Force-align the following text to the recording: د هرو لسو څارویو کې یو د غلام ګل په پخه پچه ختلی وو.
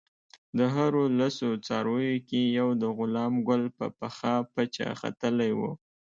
د 0.57 0.59
هرو 0.75 1.03
لسو 1.19 1.49
څارویو 1.65 2.17
کې 2.29 2.41
یو 2.59 2.69
د 2.81 2.83
غلام 2.97 3.33
ګل 3.47 3.63
په 3.77 3.85
پخه 3.99 4.33
پچه 4.53 4.87
ختلی 5.01 5.51
وو. 5.59 5.71